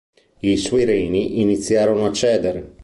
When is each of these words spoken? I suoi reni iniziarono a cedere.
I 0.41 0.55
suoi 0.57 0.83
reni 0.85 1.41
iniziarono 1.41 2.07
a 2.07 2.11
cedere. 2.11 2.73